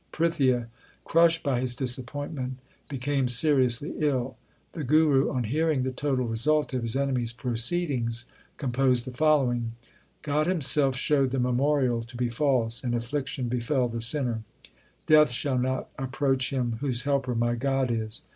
Prithia, 0.11 0.67
crushed 1.05 1.43
by 1.43 1.59
his 1.59 1.75
disappointment, 1.75 2.57
became 2.89 3.27
seriously 3.27 3.93
ill. 3.99 4.35
The 4.73 4.83
Guru, 4.83 5.29
on 5.31 5.43
hearing 5.43 5.83
the 5.83 5.91
total 5.91 6.25
result 6.25 6.73
of 6.73 6.81
his 6.81 6.95
enemy 6.95 7.21
s 7.21 7.31
proceedings, 7.31 8.25
composed 8.57 9.05
the 9.05 9.11
following: 9.11 9.73
God 10.23 10.47
Himself 10.47 10.95
showed 10.95 11.29
the 11.29 11.39
memorial 11.39 12.01
to 12.01 12.17
be 12.17 12.29
false, 12.29 12.83
And 12.83 12.95
affliction 12.95 13.47
befell 13.47 13.87
the 13.87 14.01
sinner. 14.01 14.41
Death 15.05 15.29
shall 15.29 15.59
not 15.59 15.89
approach 15.99 16.49
him 16.51 16.77
Whose 16.79 17.03
helper 17.03 17.35
my 17.35 17.53
God 17.53 17.91
is. 17.91 18.23